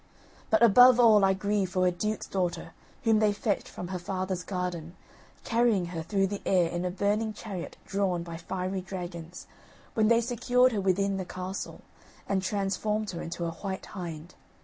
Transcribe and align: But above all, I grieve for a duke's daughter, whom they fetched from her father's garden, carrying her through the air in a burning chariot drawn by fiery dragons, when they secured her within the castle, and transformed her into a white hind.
But 0.49 0.63
above 0.63 0.99
all, 0.99 1.23
I 1.23 1.35
grieve 1.35 1.69
for 1.69 1.85
a 1.85 1.91
duke's 1.91 2.25
daughter, 2.25 2.73
whom 3.03 3.19
they 3.19 3.31
fetched 3.31 3.67
from 3.67 3.89
her 3.89 3.99
father's 3.99 4.41
garden, 4.41 4.95
carrying 5.43 5.85
her 5.93 6.01
through 6.01 6.25
the 6.25 6.41
air 6.43 6.67
in 6.69 6.83
a 6.85 6.89
burning 6.89 7.33
chariot 7.33 7.77
drawn 7.85 8.23
by 8.23 8.37
fiery 8.37 8.81
dragons, 8.81 9.45
when 9.93 10.07
they 10.07 10.19
secured 10.21 10.71
her 10.71 10.81
within 10.81 11.17
the 11.17 11.23
castle, 11.23 11.81
and 12.27 12.41
transformed 12.41 13.11
her 13.11 13.21
into 13.21 13.45
a 13.45 13.51
white 13.51 13.85
hind. 13.85 14.33